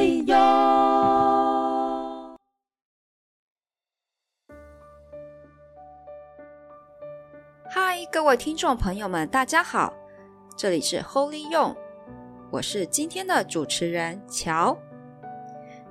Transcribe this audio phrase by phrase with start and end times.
[0.00, 0.34] 利用。
[7.68, 9.92] 嗨，各位听众朋友们，大家好，
[10.56, 11.76] 这里是 Holy 用，
[12.50, 14.74] 我是今天的主持人乔。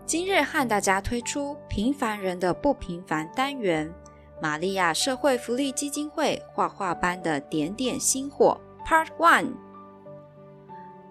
[0.07, 3.93] 今日和大家推出平凡人的不平凡单元，
[4.41, 9.68] 玛利亚社会福利基金会画画班的点点星火 Part One。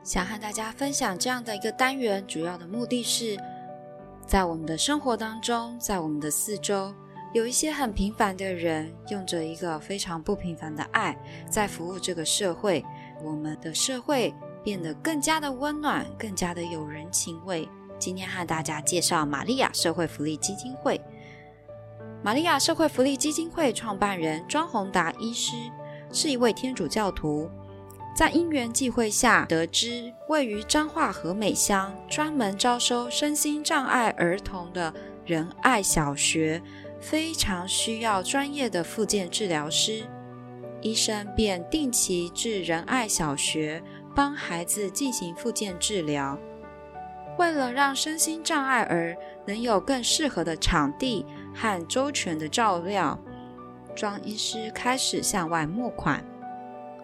[0.08, 3.38] 想和大家分享这样的一个单元，主要的目的是，
[4.26, 6.94] 在我们的生活当中，在我们的四周，
[7.34, 11.14] 有一些很平凡的人，用着一个非常不平凡的爱，
[11.50, 12.82] 在服务这个社会，
[13.22, 17.68] 我们的社会变得更加的温暖，更加的有人情味。
[17.98, 20.98] 今天和大家介绍玛利亚社会福利基金会。
[22.22, 25.54] 玛利亚社会福利基金会创办人庄宏达医师
[26.10, 27.50] 是一位天主教徒，
[28.18, 34.92] 在因缘际会下得知，位于彰化和美乡、专门招收身心障碍儿童的
[35.24, 36.60] 仁爱小学
[36.98, 40.02] 非常需要专业的复健治疗师，
[40.80, 43.80] 医生便定期至仁爱小学
[44.16, 46.36] 帮孩子进行复健治疗。
[47.38, 49.16] 为了让身心障碍儿
[49.46, 53.16] 能有更适合的场地和周全的照料，
[53.94, 56.24] 庄医师开始向外募款，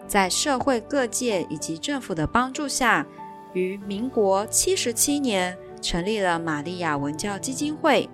[0.07, 3.05] 在社会各界以及政府的帮助下，
[3.53, 8.09] 于民国七十七年成立了玛利亚文教基金会，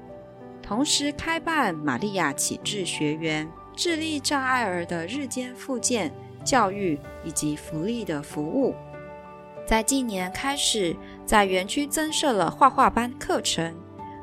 [0.62, 8.74] 同时开办玛利亚启智学园，致力障碍儿的日间复健、教育以及福利的服务。
[9.66, 13.74] 在近年开始，在园区增设了画画班课程，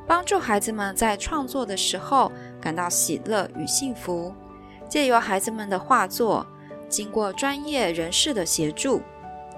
[0.07, 2.31] 帮助孩子们在创作的时候
[2.61, 4.35] 感到喜乐与幸福。
[4.89, 6.47] 借由孩子们的画作，
[6.89, 9.03] 经过专业人士的协助，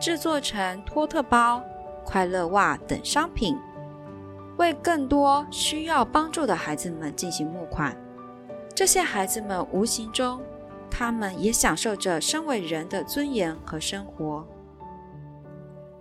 [0.01, 1.63] 制作成托特包、
[2.05, 3.57] 快乐袜等商品，
[4.57, 7.97] 为更多需要帮助的孩子们进行募款。
[8.75, 10.41] 这些孩子们无形中，
[10.91, 14.47] 他们也享受着身为人的尊严和生活。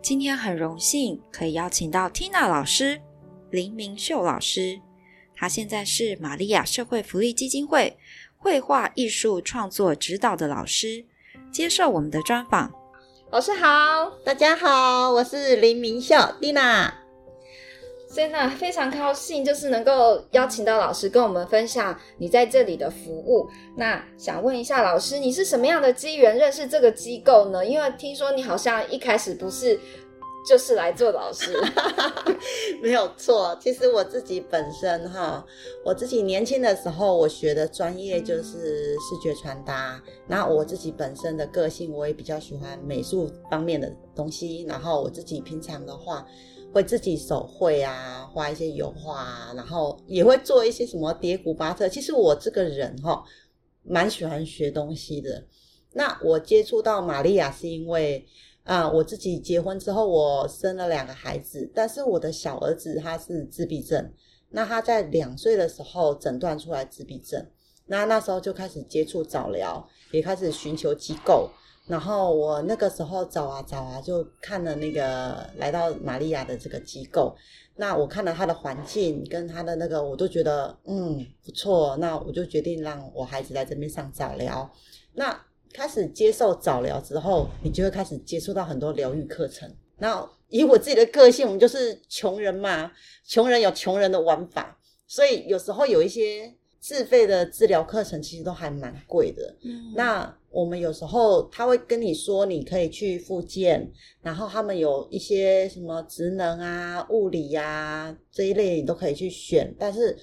[0.02, 3.02] 今天很荣幸可以邀请到 Tina 老师、
[3.50, 4.80] 林明秀老师，
[5.36, 7.98] 她现在是玛利亚社会福利基金会
[8.38, 11.06] 绘画艺术创作指导的老师，
[11.52, 12.72] 接受我们的专访。
[13.32, 16.92] 老师好，大家好，我是林明秀 Tina。
[18.12, 23.48] 真的非常高兴，就是能够邀请到老师跟我们分享你在这里的服务。
[23.78, 27.64] 那想问一下老师，你是什么样的机缘认识这个机构呢？
[27.64, 29.80] 因为听说你好像一开始不是
[30.50, 31.54] 就是来做老师，
[32.82, 33.56] 没有错。
[33.62, 35.46] 其实我自己本身哈，
[35.86, 40.02] 我自己年轻的时候我学的专业就是视觉传达。
[40.26, 44.64] 那我自己本身的个性，我也比较喜欢美术方面的东西。
[44.64, 46.26] 然后我自己平常的话。
[46.72, 51.90] 会自己手绘啊，画一些油画啊，然后也会做一些什么叠古巴特。
[51.90, 53.24] 其实我这个人哈，
[53.81, 55.44] 蛮喜欢学东西的。
[55.94, 58.24] 那我接触到玛利亚是因为
[58.64, 64.12] 啊、我自己结婚之后，我生了两个孩子，但是我的小儿子他是自闭症。
[64.52, 67.46] 那他在两岁的时候诊断出来自闭症，
[67.86, 71.50] 那那时候就开始接触早疗，也开始寻求机构。
[71.88, 77.36] 然后我那个时候找啊找啊，就看了那个来到玛利亚的这个机构。
[77.75, 81.98] 那我看了他的环境跟他的那个，我都觉得嗯不错。
[81.98, 84.72] 那我就决定让我孩子来这边上早疗。
[85.14, 85.36] 那
[85.74, 89.69] 开始接受早疗之后，你就会开始接触到很多疗愈课程。
[89.97, 92.91] 那以我自己的个性，我们就是穷人嘛，
[93.25, 99.56] 穷人有穷人的玩法，所以有时候有一些自费的治疗课程，其实都还蛮贵的。
[99.63, 100.35] 嗯，那。
[100.52, 103.88] 我们有时候他会跟你说，你可以去复健，
[104.24, 109.72] 然后他们有一些什么职能啊、物理呀、啊、这一类，你都可以去选。
[109.78, 110.18] 但是，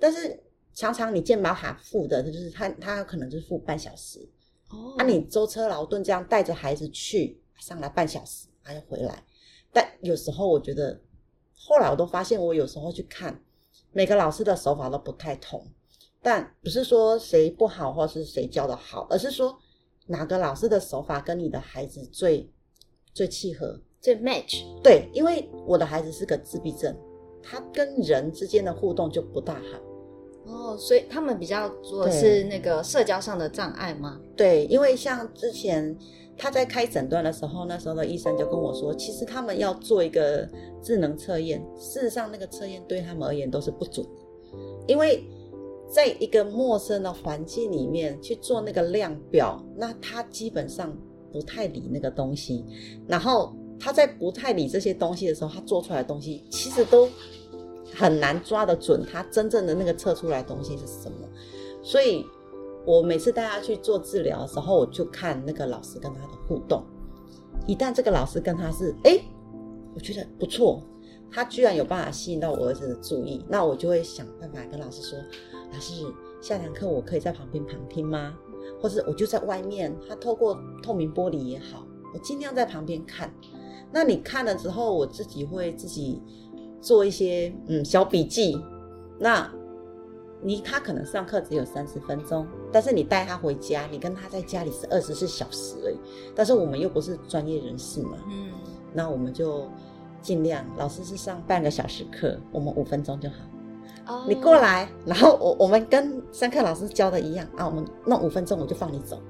[0.00, 0.42] 但是
[0.72, 4.26] 常常你健保卡付的，就是他他可能就是付半小时
[4.70, 4.94] 哦。
[4.98, 9.24] 那、啊、你舟车劳顿这样带着孩子去上来半小时，还要回来。
[9.72, 11.00] 但有时候我觉得，
[11.54, 13.42] 后来我都发现，我有时候去看
[13.92, 15.66] 每个老师的手法都不太同，
[16.22, 19.58] 但不是说谁不好或是谁教的好，而是说。
[20.08, 22.48] 哪个老师的手法跟你的孩子最
[23.12, 23.80] 最契合？
[24.00, 24.62] 最 match？
[24.80, 26.96] 对，因为我的孩子是个自闭症，
[27.42, 29.80] 他跟人之间的互动就不大好。
[30.46, 34.20] 哦，所以他们比较做的是那个社交上的障碍吗？
[34.36, 35.96] 对，因为像之前
[36.36, 40.48] 他在开诊断的时候，那时候的医生就跟我说，其实他们要做一个
[40.82, 44.12] 智能测验，事实上那个测验对他们而言都是不准的，
[44.86, 45.24] 因为。
[45.88, 50.92] 在一个陌生的环境里面去做那个量表，那他基本上
[51.32, 52.64] 不太理那个东西。
[53.06, 57.08] 然后他在不太理这些东西的时候，他做出来的东西其实都
[57.94, 61.18] 很难抓得准，他真正的那个测出来东西是什么。
[61.82, 62.26] 所以
[62.84, 66.84] 我每次带他去做治疗的时候，我就看那个老师跟他的互动。
[67.66, 69.18] 一旦这个老师跟他是哎，
[69.94, 70.82] 我觉得不错，
[71.30, 75.18] 他居然有办法吸引到我儿子的注意，那我就会想办法跟老师说
[75.72, 76.04] ：“老师，
[76.40, 78.34] 下堂课我可以在旁边旁听吗？
[78.80, 83.32] 或者我就在外面，他透过透明玻璃也好，我尽量在旁边看。
[83.90, 86.22] 那你看了之后，我自己会自己
[86.86, 88.62] 做一些嗯小笔记。
[89.18, 89.50] 那
[90.40, 95.96] 你他可能上课只有三十分钟，但是你带他回家，你跟他在家里是二十四小时而已。
[96.32, 98.52] 但是我们又不是专业人士嘛，嗯，
[98.92, 99.68] 那我们就
[100.22, 103.34] 尽量，老师是上半个小时课，我们五分钟就好。
[104.06, 109.20] 哦，你过来，然后我我们跟上课老师教的一样啊，我们弄五分钟，我就放你走。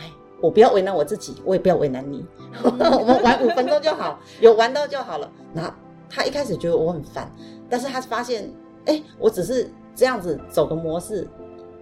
[0.00, 0.10] 哎，
[0.40, 2.24] 我不要为难我自己，我也不要为难你，
[2.64, 5.30] 嗯、 我们玩五分钟就好，有玩到就好了。
[5.52, 5.72] 然后
[6.12, 7.32] 他一开始觉得我很烦，
[7.70, 8.52] 但是他发现，
[8.86, 9.70] 哎，我只是。
[9.94, 11.28] 这样子走个模式，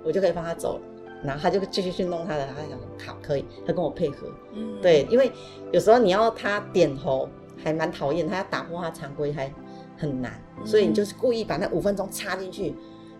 [0.05, 0.81] 我就可以放他走了，
[1.23, 2.45] 然后他就继续去弄他的。
[2.49, 4.27] 他想，好，可以，他跟我配合。
[4.53, 5.31] 嗯，对，因为
[5.71, 9.55] 有时候你要他点头，还蛮讨厌，他要打破他常规还
[9.97, 12.75] 很难，所以你就是故意把那五分钟插进去，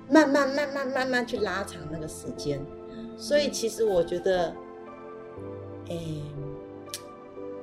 [0.09, 2.61] 慢慢慢慢慢慢去拉长那个时间。
[3.17, 4.53] 所以其实我觉得，
[5.89, 5.97] 哎，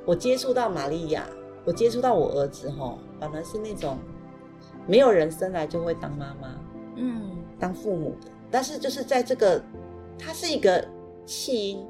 [0.05, 1.27] 我接触到玛利亚，
[1.65, 3.97] 我接触到我儿子哈，反而是那种
[4.87, 6.59] 没有人生来就会当妈妈。
[6.95, 9.61] 嗯，当父母的，但是就是在这个，
[10.17, 10.83] 他是一个
[11.25, 11.85] 弃婴，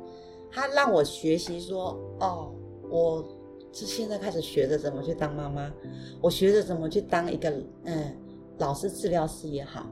[0.51, 2.51] 他让我学习说，哦，
[2.89, 3.23] 我
[3.71, 5.71] 是现在开始学着怎么去当妈妈，
[6.19, 7.49] 我学着怎么去当一个
[7.85, 8.13] 嗯
[8.57, 9.85] 老师、治疗师也好，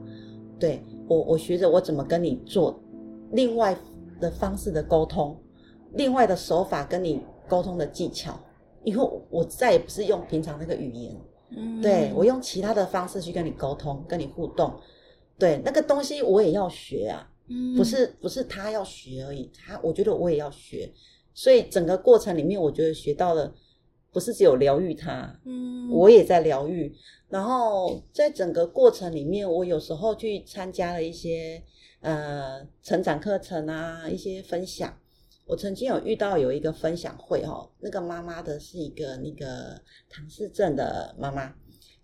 [0.58, 2.78] 对，我我学着我怎么跟你做
[3.30, 3.74] 另外
[4.20, 5.38] 的方式的沟通，
[5.92, 8.38] 另外的手法跟你沟通的技巧，
[8.86, 11.16] 以后我再也不是用平常那个语言，
[11.50, 14.72] 嗯，对，我用其他的方式去跟你沟通，跟你互动。
[15.36, 20.88] 对，那个东西我也要学啊，嗯不是不是他要学而已，他我觉得我也要学，
[21.34, 23.52] 所以整个过程里面，我觉得学到了，
[24.12, 26.94] 不是只有疗愈他，嗯，我也在疗愈。
[27.28, 31.60] 然后在整个过程里面，我有时候去参加了一些
[32.00, 34.96] 呃成长课程啊，一些分享。
[35.46, 41.54] 我曾经有遇到有一个分享会哦，那个妈妈的是一个那个唐氏症的妈妈。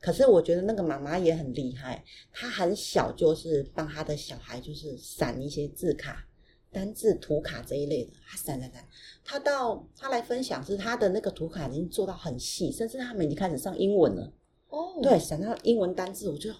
[0.00, 6.24] 可是我觉得那个妈妈也很厉害，她很小就是帮她的小孩就是闪一些字卡、
[6.70, 8.84] 单字图卡这一类的，她闪闪闪。
[9.24, 14.32] 她到她来分享是她的那个图卡已经做到很细，甚至他们已经开始上英文了。
[14.68, 16.54] 哦，对，闪到英文单字，我觉得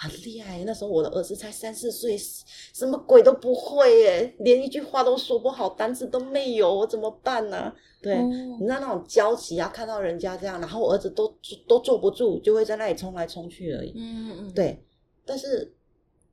[0.00, 0.62] 很厉害。
[0.64, 7.72] 那时候我的儿子才三四岁，什么鬼都不会耶，连一句话都说不好，单词都没有，我怎么办呢？
[8.00, 11.36] 对，嗯、你知道那种焦急啊，看到人家这样，然后我儿子都
[11.66, 13.92] 都坐不住，就会在那里冲来冲去而已。
[13.96, 14.80] 嗯嗯，对。
[15.26, 15.74] 但是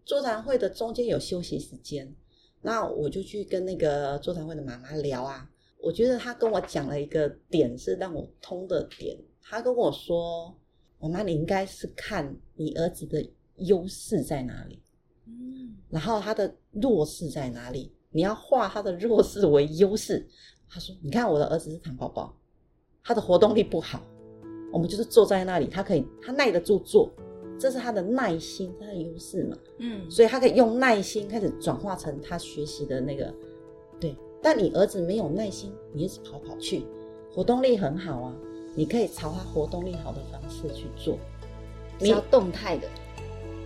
[0.06, 2.16] 座谈会的中间有休息时间，
[2.62, 5.50] 那我就去跟那个座谈会的妈妈聊啊。
[5.82, 10.56] 我觉得她跟我讲了一个点是让我通的点，她跟我说
[10.98, 14.82] ：“我妈，你应该是看你儿子的优势在哪里，
[15.26, 20.28] 嗯，然后他的弱势在哪里，你要化他的弱势为优势。”
[20.68, 22.36] 他说：“你看我的儿子是糖宝宝，
[23.04, 24.02] 他的活动力不好，
[24.74, 27.10] 我们就是坐在那里，他可以，他耐得住坐，
[27.60, 29.58] 这是他的耐心，他的优势嘛。
[29.78, 33.34] 嗯，所以他可以用耐心开始转化成他学习的那个，
[34.00, 34.16] 对。
[34.42, 36.86] 但你儿子没有耐心，你一直跑跑去，
[37.32, 38.36] 活动力很好啊，
[38.76, 41.18] 你可以朝他活动力好的方式去做，
[42.00, 42.88] 你要动态的，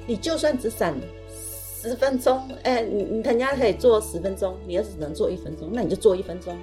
[0.10, 0.94] 你就算只闪。”
[1.82, 6.54] 十分钟，哎、欸，你你人家可以做十分钟，你儿子只能做一分钟，那你就做一分钟。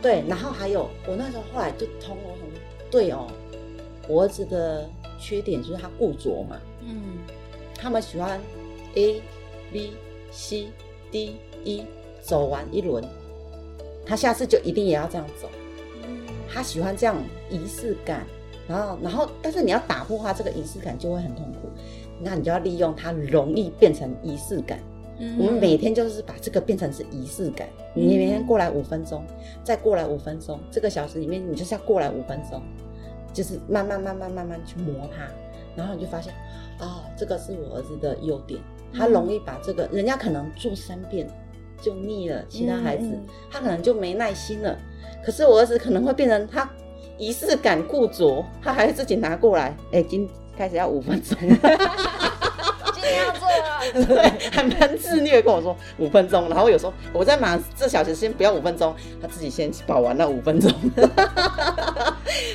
[0.00, 2.32] 对，然后还有，我那时候后来就通了，
[2.90, 3.26] 对哦，
[4.08, 4.88] 我儿子的
[5.20, 7.18] 缺点就是他固着嘛，嗯，
[7.74, 8.40] 他们喜欢
[8.94, 9.20] A
[9.70, 9.92] B
[10.30, 10.68] C
[11.10, 11.84] D E
[12.22, 13.04] 走完一轮，
[14.06, 15.50] 他下次就一定也要这样走，
[16.02, 17.14] 嗯，他喜欢这样
[17.50, 18.26] 仪式感，
[18.66, 21.68] 然后然后，但是你要打破他这个仪式感，就会很痛苦。
[22.20, 24.78] 那你就要利用它容易变成仪式感。
[25.18, 27.66] 嗯，我们每天就是把这个变成是仪式感。
[27.94, 29.24] 你每天过来五分钟，
[29.64, 32.60] 再过来五分钟，这个小时里面你就是要过来五分钟，
[33.32, 35.26] 就是慢慢慢慢慢慢去磨它，
[35.74, 36.34] 然后你就发现，
[36.78, 38.60] 啊，这个是我儿子的优点，
[38.92, 41.26] 他容易把这个，人家可能做三遍
[41.80, 43.18] 就腻了，其他孩子
[43.50, 44.78] 他可能就没耐心了，
[45.24, 46.70] 可是我儿子可能会变成他
[47.16, 50.28] 仪式感固着，他还会自己拿过来，哎，今。
[50.56, 51.48] 开始要五分钟，今
[53.02, 60.72] 天要做啊，对，还蛮自虐，跟我说五分钟，然后有时候我在忙这小时先不要五分钟，他自己先跑完了五分钟，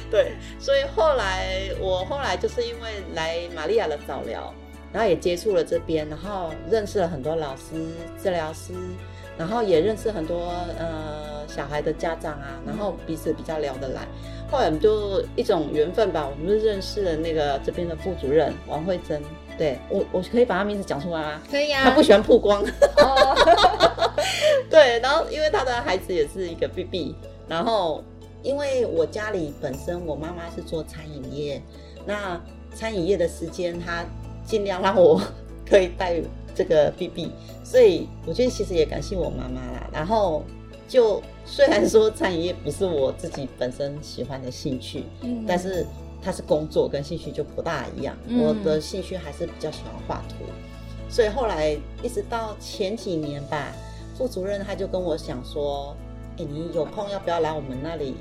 [0.09, 4.53] 对，所以后来我后来就是因为来玛利亚的早疗，
[4.91, 7.87] 然后也接触了这边，然后认识了很多老师、
[8.21, 8.73] 治疗师，
[9.41, 14.07] 然后也认识很多呃小孩的家长啊，然后彼此比较聊得来。
[14.51, 19.19] 后来我们就一种缘分吧，我们就认识了那个这边的副主任王慧珍。
[19.57, 21.41] 对我，我可以把他名字讲出来吗？
[21.49, 21.85] 可以啊。
[21.85, 22.61] 他不喜欢曝光。
[22.61, 23.35] 哦、
[24.69, 27.15] 对，然后因为他的孩子也是一个 BB，
[27.47, 28.03] 然后
[28.43, 31.59] 因为我家里本身我妈妈是做餐饮业，
[32.05, 32.39] 那
[32.75, 34.05] 餐饮业的时间他
[34.45, 35.19] 尽量让我
[35.67, 36.21] 可以带
[36.61, 37.31] 这个 BB，
[37.63, 39.89] 所以我觉得其实也感谢我妈妈啦。
[39.91, 40.43] 然后
[40.87, 45.85] 就虽然说餐饮业不是我自己本身喜欢的兴趣，嗯，但是。
[46.23, 50.45] 它是工作跟兴趣就不大一样，嗯、我的兴趣还是比较喜欢画图，
[51.09, 53.73] 所以后来一直到前几年吧，
[54.15, 55.97] 副主任他就跟我讲说
[56.37, 58.13] ：“哎、欸，你有空要不要来我们那里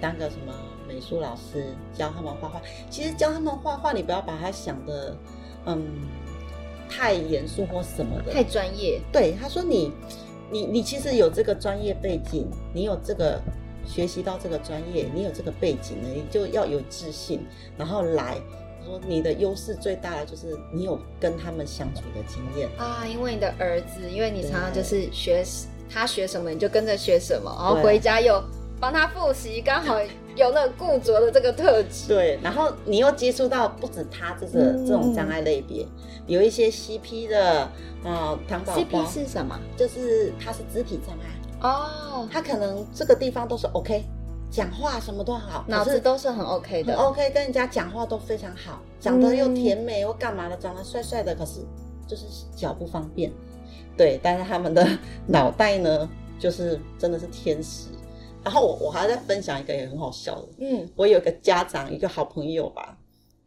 [0.00, 0.54] 当个什么
[0.86, 2.62] 美术老师，教他们画画？
[2.88, 5.16] 其实教他们画画，你不要把他想的
[5.66, 5.84] 嗯
[6.90, 9.00] 太严肃或什么的，太专业。
[9.12, 9.92] 对，他说你
[10.50, 13.40] 你你其实有这个专业背景，你有这个。”
[13.86, 17.44] 学习到这个专业，你有这个背景呢，你就要有自信，
[17.76, 18.36] 然后来
[18.84, 23.04] 说你的优势最大的就是你有跟他们相处的经验啊。
[23.04, 25.42] 因为你的儿子，因为你常常就是学
[25.92, 28.40] 他学什么，你就跟着学什么，然后回家又
[28.80, 30.00] 帮他复习，刚好
[30.34, 32.08] 有那个固着的这个特质。
[32.08, 35.90] 对，然后你又接触到不止他这个这种障碍类别，嗯、
[36.26, 37.62] 有一些 CP 的
[38.02, 39.58] 啊，糖宝宝 CP 是什么？
[39.76, 41.68] 就是他是肢体障碍。
[41.68, 44.02] 哦，他可能这个地方都是 OK，
[44.50, 51.60] 讲话什么都好，脑子都是很 OK 的，OK，跟人家讲话都非常好，长得又甜美又干嘛的，长得帅帅的，可是
[52.06, 52.24] 就是
[52.56, 53.30] 脚不方便，
[53.94, 54.88] 对，但是他们的
[55.26, 56.08] 脑袋呢，
[56.38, 57.88] 就是真的是天使。
[58.44, 62.96] 然后我我还在分享一个也很好笑的，嗯，我有个家长，一个好朋友吧。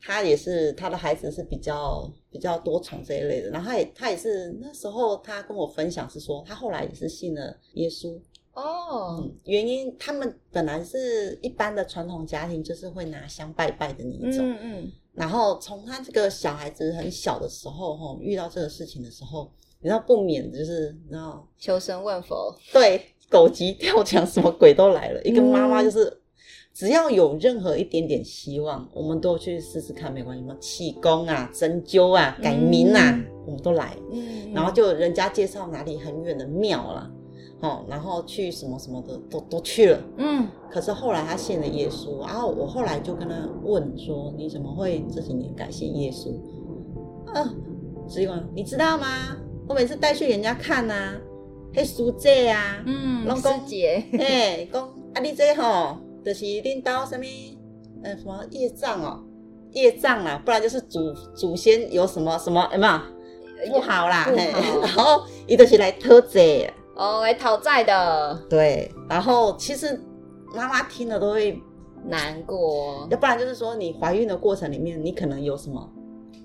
[0.06, 8.20] 他也是，他的孩子是比较比较多重这一类的，然后他也他也是那时候他跟我分享是说，他后来也是信了耶稣。
[8.54, 26.20] 哦、嗯，原因他们本来是一般的传统家庭，就是会拿香拜拜的那一种，嗯嗯，然后从他这个小孩子很小的时候哈，遇到这个事情的时候，你知道不免就是你知道求神问佛，对，狗急跳墙，什么鬼都来了，嗯、一个妈妈就是。
[26.76, 30.58] 只要有任何一点点希望，我们都去试试看，没关系吗？
[30.60, 33.96] 气功啊、针灸啊、改名啊，嗯、我们都来。
[34.12, 37.12] 嗯，然后就人家介绍哪里很远的庙啦，
[37.62, 40.00] 哦，然后去什么什么的都都去了。
[40.18, 46.32] 嗯，可是后来他信了耶稣，然后我后来就跟他问说：“你怎么会这几年改信耶稣？”
[47.32, 47.54] 啊，
[48.10, 49.38] 师弟讲，你知道吗？
[49.70, 51.16] 我每次带去人家看啊，
[51.76, 54.84] 嘿师姐啊，嗯，师姐， 嘿，讲
[55.16, 55.98] 啊，你这吼。
[56.24, 57.26] 就是领导什么，
[58.02, 59.22] 呃，什么业障哦，
[59.72, 64.26] 业障啦，不然就是祖祖先有什么什么，有没有不好啦？
[64.82, 68.42] 然后伊就是来讨债，哦，来讨债的。
[68.50, 70.00] 对，然后其实
[70.56, 71.62] 妈妈听了都会
[72.06, 75.92] 难过，要不然就是说你怀孕的过程里面，你可能有什么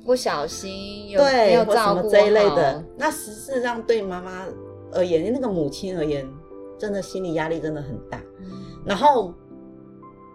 [0.04, 4.44] 不小心有对，有什么这一类的，那实际上对妈妈
[4.92, 6.28] 而言，那个母亲而言，
[6.78, 8.46] 真的心理压力真的很大，嗯、
[8.84, 9.32] 然后。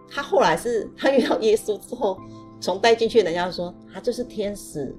[0.06, 2.16] 他后来是，他遇到耶稣之后，
[2.60, 4.94] 从带进去，人家说他就是天使，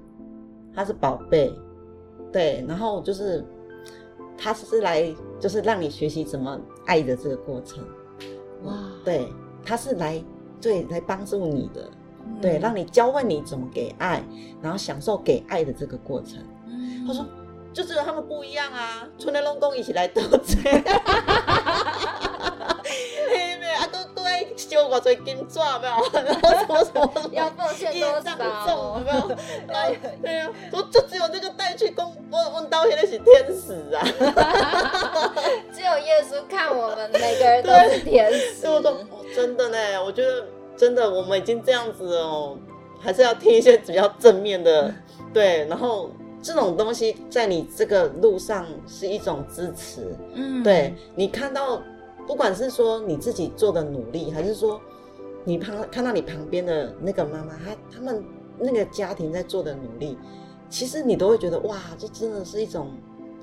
[0.74, 1.50] 他是宝贝，
[2.30, 3.42] 对，然后就是
[4.36, 7.82] 他是来，就是让你学习怎么爱的这个过程，
[8.64, 9.32] 哇，对，
[9.64, 10.22] 他是来，
[10.60, 11.88] 对，来帮助你的，
[12.26, 14.22] 嗯、对，让你教会你怎么给爱，
[14.60, 16.42] 然后享受给爱的这个过程。
[16.66, 17.24] 嗯、他说，
[17.76, 20.82] 就只有他们不一样啊，春雷龙公一起来得罪。
[24.68, 25.94] 丢我最金钻没有？
[26.12, 28.98] 然后什么什么要奉献多少？
[28.98, 29.28] 有没有？
[30.22, 34.02] 对呀，我就只有那个带去公问问到现在是天使啊！
[35.72, 38.68] 只有耶稣看我们每个人都是天使。
[38.68, 38.98] 我都
[39.34, 40.44] 真的呢，我觉得
[40.76, 42.58] 真的我们已经这样子哦，
[43.00, 44.92] 还是要听一些比较正面的。
[45.32, 46.10] 对，然后
[46.46, 50.14] 这种东西在你这个路上是一种支持。
[50.34, 51.82] 嗯，对你看到。
[52.28, 54.80] 不管是说你自己做的努力，还是说
[55.44, 58.20] 你旁看到你旁边的那个妈妈，她他们
[58.58, 60.18] 那个家庭在做的努力，
[60.68, 62.88] 其实你都会觉得哇，这真的是一种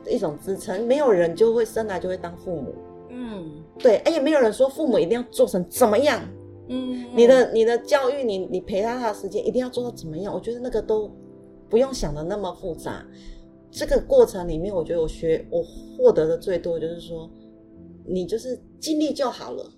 [0.05, 0.85] 一种支撑。
[0.85, 2.75] 没有人就会生来就会当父母，
[3.09, 6.19] 嗯，对，而且没有人说父母一定要做成怎么样，
[6.67, 10.33] 嗯，你的你的教育，你你陪他的时间一定要做到怎么样？
[10.33, 11.09] 我觉得那个都
[11.73, 13.03] 不用想的那么复杂。
[13.71, 17.27] 这个过程里面，我觉得我学我获得的最多就是说。
[18.05, 19.71] 你就是尽力就好了，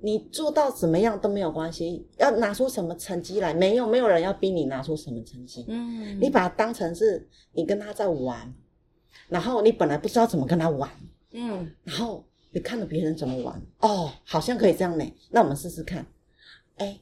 [0.00, 5.66] 你做到怎么样都没有关系，要拿出什么成绩来，没有没有人要逼你拿出什么成绩。
[5.68, 8.54] 嗯，你把它当成是你跟他在玩，
[9.28, 10.90] 然后你本来不知道怎么跟他玩，
[11.32, 16.06] 嗯，然后你看着别人怎么玩，哦，好像可以这样呢，那我们试试看，
[16.76, 16.98] 哎，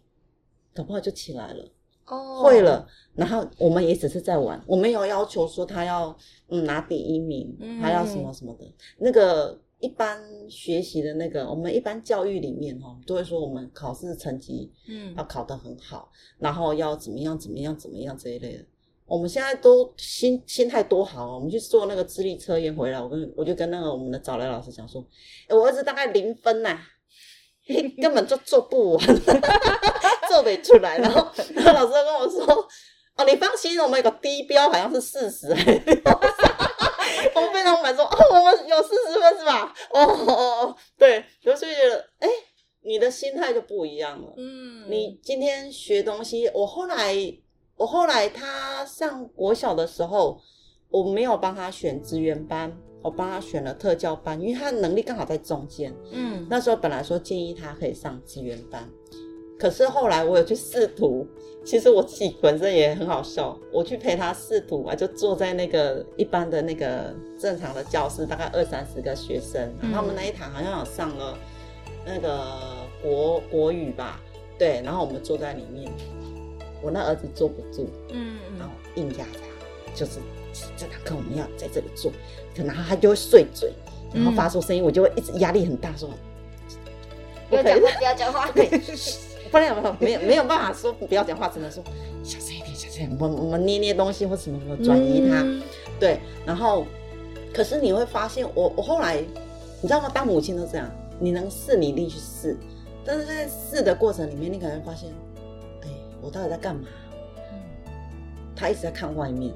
[0.75, 1.65] 搞不好就起来了。
[2.07, 6.17] 哦，会了，然后我们也只是在玩，我没有要求说他要
[6.49, 8.75] 嗯拿第一名，嗯，他要什么什么的。
[8.99, 18.65] 那个一般学习的那个，我们一般教育里面哈，都会说我们考试成绩嗯要考得很好，嗯，然后要怎么样怎么样怎么样这一类的。
[19.05, 25.05] 我们现在都心心态多好，我们去做那个智力测验回来，我跟我就跟那个我们的早来老师讲说，
[25.49, 26.81] 我儿子大概零分呐，啊，
[28.01, 29.07] 根本就做不完。
[30.29, 32.45] 做不出来，然后， 然后老师跟我说
[33.17, 35.49] ：“哦，你放心，我们有个低标，好像是四十。”
[37.35, 39.73] 我们非常满足哦，我们有四十分是吧？
[39.91, 42.29] 哦哦哦，对，所以觉得，哎，
[42.83, 44.35] 你的心态就不一样了。
[44.37, 47.15] 嗯，你今天学东西，我后来，
[47.77, 50.41] 我后来他上国小的时候，
[50.89, 55.95] 我没有帮他选资源班，我帮他选了特教班，因为他的能力刚好在中间。
[56.11, 58.83] 嗯，那时候本来说建议他可以上资源班。
[59.57, 61.25] 可是后来我有去试图，
[61.65, 63.57] 其实我自己本身也很好笑。
[63.73, 71.39] 我去陪他试图啊，就坐在那个一般的那个正常的教室，大概二三十个学生，然后我们那一堂好像有上了
[72.05, 72.45] 那个
[73.01, 74.21] 国国语吧，
[74.59, 75.91] 对，然后我们坐在里面，
[76.83, 80.19] 我那儿子坐不住，嗯，然后硬压他，就是
[80.77, 82.13] 这堂课我们要在这里坐，
[82.65, 83.73] 然后他就会碎嘴，
[84.15, 86.09] 然后发出声音，我就会一直压力很大说，
[87.51, 88.71] 不要讲话，不要讲话，对。
[89.49, 91.81] 不然没有没有办法说不要讲话，只能说
[92.25, 93.17] 小声一点，小声一点。
[93.21, 95.63] 我我们捏捏东西或什么什么转移他，嗯、
[96.01, 96.19] 对。
[96.45, 96.85] 然后，
[97.55, 99.23] 可是你会发现，我我后来，
[99.81, 100.11] 你知道吗？
[100.13, 102.57] 当母亲都这样，你能试你一定去试，
[103.05, 105.09] 但是在试的过程里面，你可能会发现，
[105.83, 105.89] 哎，
[106.21, 106.83] 我到底在干嘛？
[107.53, 107.59] 嗯、
[108.57, 109.55] 他一直在看外面，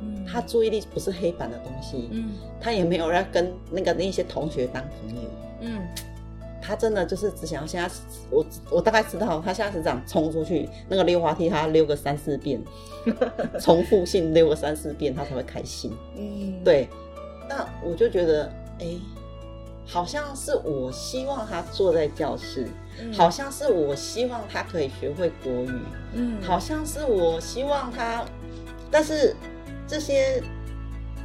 [0.00, 2.30] 嗯、他注意力不是黑板的东西，嗯、
[2.60, 5.30] 他也没有要跟那个那些同学当朋友，
[5.60, 5.80] 嗯。
[6.68, 7.88] 他真的就是只想要现在，
[8.28, 12.60] 我我大概知道他现在是这样冲出去，那个溜滑梯他溜个三四遍，
[13.60, 15.92] 重复性溜个三四遍，他才会开心。
[16.16, 16.88] 嗯，对。
[17.48, 18.96] 那我就觉得，哎，
[19.86, 22.66] 好像是我希望他坐在教室，
[23.00, 25.70] 嗯、好像是我希望他可以学会国语，
[26.14, 28.24] 嗯，好像是我希望他，
[28.90, 29.36] 但是
[29.86, 30.42] 这些，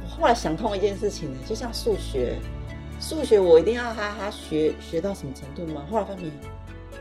[0.02, 2.38] 我后来想通一件事情呢，就像数学。
[3.00, 5.84] 数学我一定要哈哈学学到什么程度吗？
[5.90, 6.30] 后来发现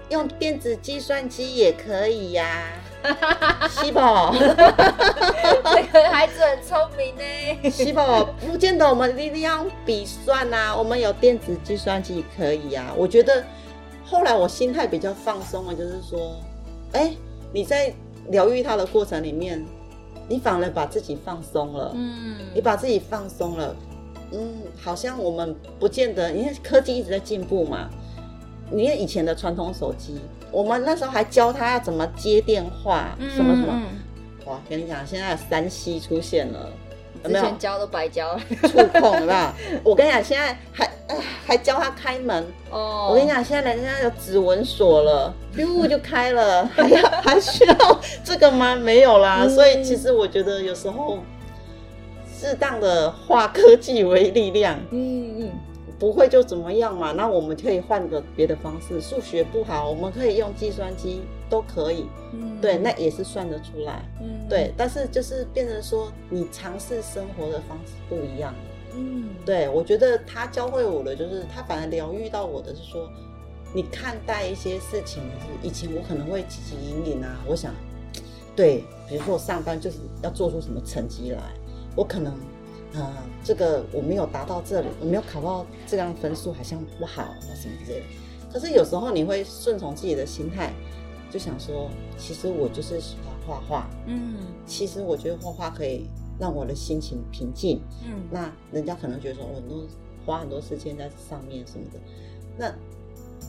[0.10, 2.64] 用电子计算机也可以呀，
[3.70, 7.70] 西宝， 这个孩子很聪明呢。
[7.70, 12.92] 西宝，不见得我们一定要笔算呐、啊，我们有电子计算机可以呀。
[12.98, 13.42] 我觉得
[14.04, 16.36] 后来我心态比较放松了，就是说，
[16.94, 17.14] 哎，
[17.54, 17.94] 你在
[18.30, 19.64] 疗愈他的过程里面，
[20.32, 23.76] 你反而把自己放松了，嗯，你把自己放松了。
[24.32, 27.90] 嗯，好像我们不见得，因为科技一直在进步嘛。
[28.72, 33.82] 你看以前的传统手机，我们那时候还教他要怎么接电话，嗯、什么什么。
[34.46, 36.70] 哇，跟你讲，现在三 C 出现了？
[37.24, 39.80] 之前教都白教了，触碰有没有？
[39.84, 40.90] 我跟你讲，现在还
[41.46, 42.46] 还教他开门。
[42.70, 43.08] 哦。
[43.10, 47.76] 我跟你讲，现在人家有指纹锁了， 呜就开了，还要还需要
[48.24, 48.76] 这个吗？
[48.76, 49.40] 没有啦。
[49.44, 51.20] 嗯、所以其实我觉得有时候。
[52.44, 55.52] 适当的化科技为力量，嗯嗯，
[56.00, 57.12] 不会就怎么样嘛？
[57.12, 59.00] 那我们可以换个别的方式。
[59.00, 64.74] 数学不好，我们可以用计算机都可以，嗯，对，那也是算得出来，嗯，对。
[64.78, 68.56] 但是就是变成说，你尝试生活的方式不一样，
[68.96, 69.68] 嗯，对。
[69.68, 73.10] 我觉得他教会我的，就是他反而疗愈到我的是说，
[73.76, 77.74] 你看待一些事情是以前我可能会汲汲营营啊，我想，
[78.56, 81.40] 对，比如说我上班就是要做出什么成绩来。
[81.94, 82.34] 我可能，
[82.94, 88.06] 呃，这个我没有达到这里，我没有考到这样分数，好像不好啊什么之类的。
[88.54, 90.74] 可是有时候你会顺从自己的心态，
[91.32, 96.06] 就想说，其实我就是喜欢画画，嗯，其实我觉得画画可以
[96.40, 99.88] 让我的心情平静，嗯，那人家可能觉得说我很多
[100.26, 102.00] 花很多时间在上面什么的，
[102.58, 102.76] 那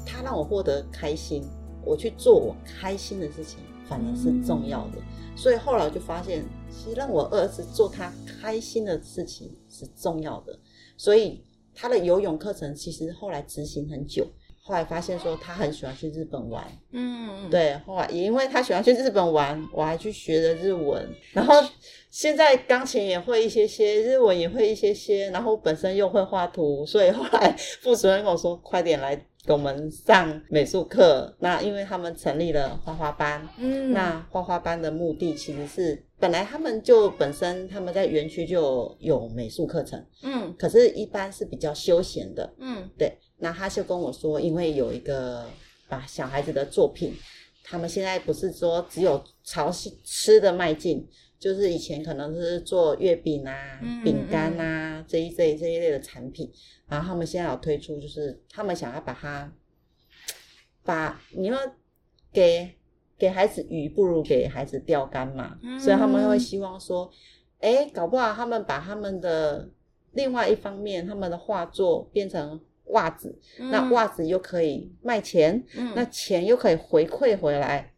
[0.07, 1.42] 他让我获得开心，
[1.85, 4.99] 我去做我开心的事情，反而是重要的。
[4.99, 6.45] 嗯，所以后来我就发现。
[6.75, 10.59] 其实让我儿子做他开心的事情是重要的，
[10.97, 14.27] 所以他的游泳课程其实后来执行很久，
[14.64, 21.55] 后来发现说他很喜欢去日本玩，嗯，对，后来也因为他喜欢去日本玩，我还去学了日文，然后
[22.11, 31.35] 现在钢琴也会一些些，日文也会一些些，然后本身又会画图，所以后来 副主任跟我说：“快点来给我们上美术课。
[31.41, 43.13] 那因为他们成立了画画班，嗯，那画画班的目的其实是本来他们就本身他们在园区就有美术课程，嗯，可是一般是比较休闲的，嗯，对。
[43.39, 45.45] 那他就跟我说，因为有一个
[45.89, 47.13] 把小孩子的作品，
[47.65, 49.73] 他们现在不是说只有朝
[50.05, 51.05] 吃的迈进。
[51.43, 56.49] 就是以前可能是做月饼啊、嗯、饼干啊、嗯、这一这一这一类的产品，
[56.87, 59.53] 然后他们现在有推出，就是他们想要把它
[60.85, 61.59] 把你要
[62.33, 62.71] 给
[63.19, 67.11] 给孩子鱼，不如给孩子钓竿嘛，嗯、所以他们会希望说，
[67.59, 69.69] 哎，搞不好他们把他们的
[70.13, 77.92] 另外一方面，他们的画作变成袜子，嗯、那袜子又可以卖钱，嗯、那钱又可以回馈回来。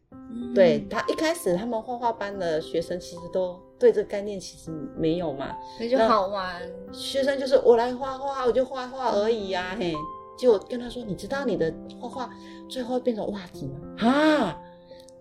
[0.55, 6.63] 对，他一开始，他们画画班的学生其实都对这个概念其实没有嘛，那就好玩。
[6.93, 9.95] 学生就是我来画画，我就画画而已呀、啊，嘿。
[10.37, 12.31] 就跟他说，你知道你的画画
[12.69, 13.79] 最后变成袜子吗？
[14.01, 14.61] 啊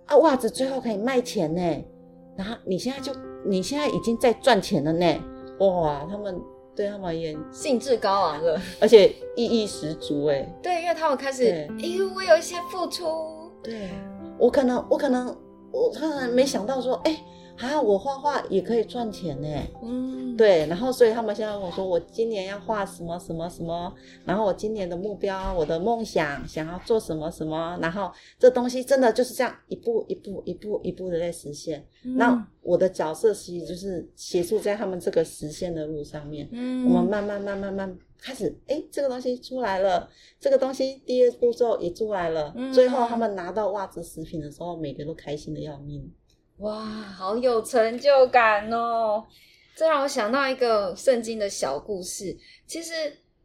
[0.08, 1.62] 啊，袜子最后可以卖钱呢。
[2.36, 3.14] 然后你现在就
[3.46, 5.06] 你现在已经在赚钱了呢。
[5.60, 6.42] 哇，他们
[6.76, 10.42] 对他们而言兴致高昂了， 而且意义十足哎。
[10.64, 13.52] 对，因为他们开始，因为我有一些付出。
[13.62, 13.92] 对。
[14.40, 15.28] 我可能，我可能，
[15.72, 17.18] 我可能没想到说，哎，
[17.58, 19.48] 啊，我画画也可以赚钱呢。
[19.82, 20.66] 嗯，对。
[20.68, 23.94] 然后，所以他们现在跟我说，我今年要画什么什么什么，
[24.26, 31.86] 然后我今年的目标，我的梦想，想要做什么什么，然后这东西真的就是这样一步一步一步一步的在实现。
[32.04, 36.50] 嗯，那我的角色其实就是协助在他们这个实现的路上面。
[36.52, 37.98] 嗯，我们慢慢慢慢慢。
[38.26, 46.10] 开始，哎，这个东西出来了，这个东西第二步骤也出来了，嗯、最后他们拿到袜子食品的时候，每个都开心的要命。
[46.58, 49.26] 哇，好有成就感哦！
[49.76, 52.38] 这让我想到一个圣经的小故事。
[52.68, 52.94] 其实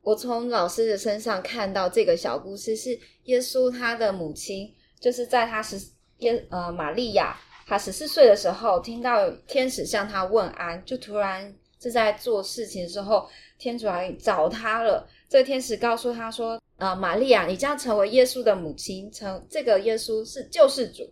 [0.03, 5.81] 我从老师的身上看到这个小故事，是耶稣他的母亲，就是在他十
[6.19, 13.29] 耶呃玛利亚，他十四岁的时候，听到天使向他问安，就突然正在做事情的时候。
[13.59, 15.05] 天主来找他了。
[15.29, 21.03] 这个天使告诉他说：“呃，玛利亚，你将成为耶稣的母亲，成这个耶稣是救世主。”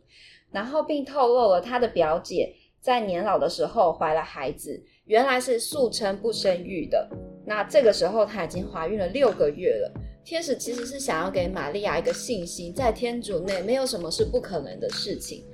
[0.57, 7.07] 然后并透露了他的表姐在年老的时候怀了孩子，原来是素称不生育的。
[7.45, 9.93] 那这个时候她已经怀孕了六个月了。
[10.25, 15.45] 天使其实是想要给玛利亚一个信心，在天主内没有什么是不可能的事情。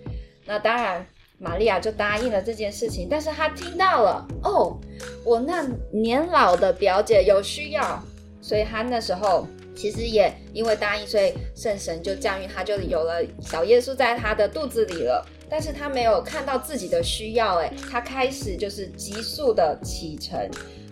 [0.47, 1.05] 那当然。
[1.39, 4.79] 玛利亚就答应了这件事情，但是她听到了哦，
[5.25, 8.01] 我那年老的表姐有需要，
[8.41, 15.27] 所以她那时候其实也因为答应，所以圣神就降孕，她就有了小耶稣在她的肚子里了。
[15.49, 20.49] 但是她没有看到自己的需要，诶，她开始就是急速的启程，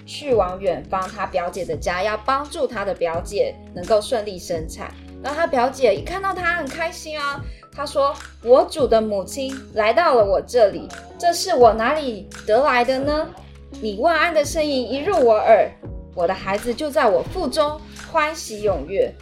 [0.07, 4.93] 去往远方她表姐的家，要帮助她的表姐能够顺利生产。
[5.23, 7.41] 然后她表姐一看到她很开心啊。
[7.73, 13.29] 他说：“我主的母亲来到了我这里，这是我哪里得来的呢？
[13.81, 15.71] 你问安的声音一入我耳，
[16.15, 19.13] 我的孩子就在我腹中欢喜踊跃。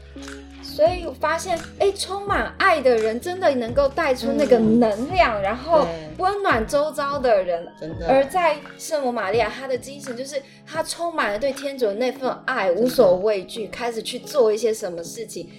[0.62, 5.87] 所以我发现，哎，充满爱的人真的能够带出那个能量，嗯、然后
[6.18, 7.66] 温暖周遭的人。
[7.81, 8.09] 真的。
[8.09, 15.51] 而在圣母玛利亚，她的精神就是她充满了对天主的那份爱，无所畏惧，开始去做一些什么事情。”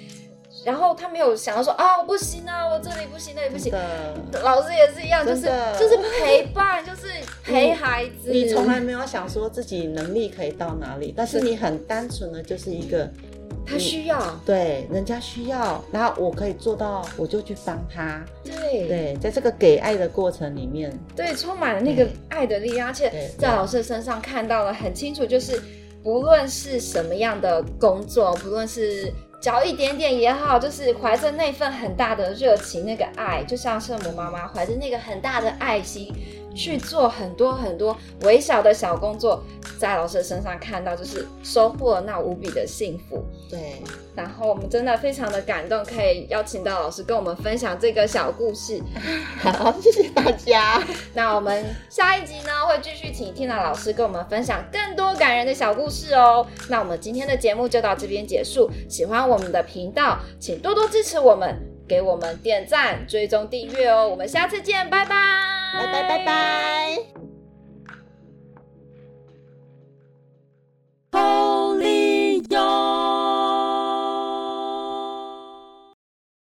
[0.65, 3.71] 然后他没有想到说啊，我不行啊，我这里不行，那里不行。
[3.71, 5.43] 的老师也是一样，就是
[5.79, 7.07] 就是陪伴，就是
[7.43, 8.29] 陪孩子。
[8.29, 13.09] 你从来没有想说自己能力可以到哪里，但是你很单纯的就是一个，
[13.65, 18.21] 他需要，对，人家需要，然后我可以做到，我就去帮他。
[18.43, 25.61] 对对，在这个给爱的过程里面，对，充满了那个爱的力量，而且在老师身上看到了很清楚，就是
[26.03, 29.13] 不论是什么样的工作，不论是。
[29.39, 36.13] 嚼一点点也好，就是怀着那份很大的热情，那个爱，就像圣母妈妈怀着那个很大的爱心。
[36.55, 39.43] 去做很多很多微小的小工作，
[39.77, 43.23] 在老师的身上看到，就是收获了那无比的幸福。
[43.49, 43.81] 对，
[44.15, 48.81] 然后我们真的非常的感动，可以邀请到老师跟我们分享这个小故事。
[49.39, 50.81] 好，谢谢大家。
[51.13, 56.45] 那我们下一集呢，会继续请 Tina 老师跟我们分享更多感人的小故事哦。
[56.67, 58.69] 那我们今天的节目就到这边结束。
[58.89, 61.55] 喜欢我们的频道，请多多支持我们，
[61.89, 64.07] 给我们点赞追踪订阅哦。
[64.07, 65.15] 我们下次见拜拜。
[65.73, 67.18] 拜拜拜拜。